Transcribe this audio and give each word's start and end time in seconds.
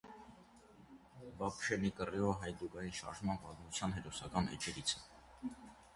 Բաբշենի 1.41 1.91
կռիվը 1.99 2.33
հայդուկային 2.45 2.97
շարժման 3.03 3.41
պատմության 3.45 3.97
հերոսական 3.99 4.51
էջերից 4.57 4.99
է։ 4.99 5.53